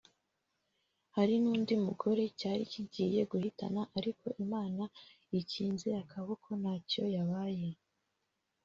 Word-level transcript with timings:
hari 1.15 1.33
n’undi 1.43 1.73
mugore 1.85 2.23
cyari 2.39 2.63
kigiye 2.71 3.21
guhitana 3.31 3.81
ariko 3.97 4.25
Imana 4.43 4.83
ikinze 5.39 5.87
akaboko 6.01 6.47
ntacyo 6.61 7.03
yabaye 7.15 7.69